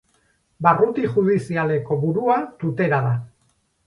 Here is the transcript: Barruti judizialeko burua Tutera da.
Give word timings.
Barruti 0.67 1.03
judizialeko 1.17 1.97
burua 2.05 2.39
Tutera 2.65 3.03
da. 3.09 3.13